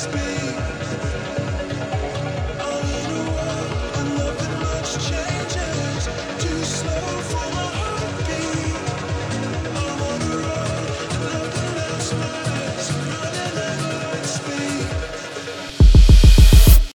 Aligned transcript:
Space. 0.00 0.39